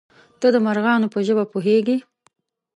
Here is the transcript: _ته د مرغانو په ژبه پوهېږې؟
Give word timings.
_ته 0.39 0.47
د 0.53 0.55
مرغانو 0.65 1.11
په 1.13 1.19
ژبه 1.27 1.43
پوهېږې؟ 1.51 1.97